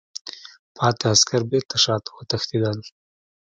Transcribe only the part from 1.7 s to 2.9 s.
شاته وتښتېدل.